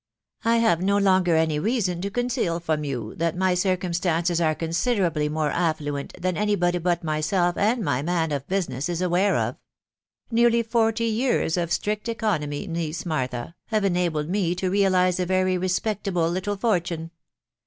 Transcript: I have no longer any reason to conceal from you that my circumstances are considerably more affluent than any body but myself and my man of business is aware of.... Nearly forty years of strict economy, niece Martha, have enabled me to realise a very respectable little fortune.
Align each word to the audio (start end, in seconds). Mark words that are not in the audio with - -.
I 0.43 0.57
have 0.57 0.81
no 0.81 0.97
longer 0.97 1.35
any 1.35 1.59
reason 1.59 2.01
to 2.01 2.09
conceal 2.09 2.59
from 2.59 2.83
you 2.83 3.13
that 3.17 3.37
my 3.37 3.53
circumstances 3.53 4.41
are 4.41 4.55
considerably 4.55 5.29
more 5.29 5.51
affluent 5.51 6.19
than 6.19 6.35
any 6.37 6.55
body 6.55 6.79
but 6.79 7.03
myself 7.03 7.55
and 7.55 7.83
my 7.85 8.01
man 8.01 8.31
of 8.31 8.47
business 8.47 8.89
is 8.89 8.99
aware 8.99 9.35
of.... 9.35 9.57
Nearly 10.31 10.63
forty 10.63 11.05
years 11.05 11.55
of 11.55 11.71
strict 11.71 12.09
economy, 12.09 12.65
niece 12.65 13.05
Martha, 13.05 13.53
have 13.67 13.85
enabled 13.85 14.27
me 14.27 14.55
to 14.55 14.71
realise 14.71 15.19
a 15.19 15.25
very 15.27 15.55
respectable 15.55 16.27
little 16.27 16.57
fortune. 16.57 17.11